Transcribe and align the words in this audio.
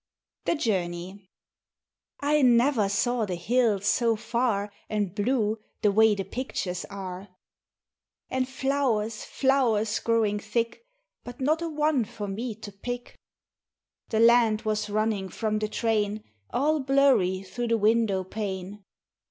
The 0.45 0.55
Journey 0.55 1.29
I 2.21 2.41
never 2.41 2.89
saw 2.89 3.25
the 3.25 3.35
hills 3.35 3.85
so 3.85 4.15
far 4.15 4.73
And 4.89 5.13
blue, 5.13 5.59
the 5.83 5.91
way 5.91 6.15
the 6.15 6.23
pictures 6.23 6.85
are; 6.85 7.27
And 8.27 8.49
flowers, 8.49 9.23
flowers 9.25 9.99
growing 9.99 10.39
thick, 10.39 10.81
But 11.23 11.39
not 11.39 11.61
a 11.61 11.69
one 11.69 12.05
for 12.05 12.27
me 12.27 12.55
to 12.61 12.71
pick! 12.71 13.15
The 14.09 14.19
land 14.19 14.63
was 14.63 14.89
running 14.89 15.29
from 15.29 15.59
the 15.59 15.69
train, 15.69 16.23
All 16.49 16.79
blurry 16.79 17.43
through 17.43 17.67
the 17.67 17.77
window 17.77 18.23
pane. 18.23 18.83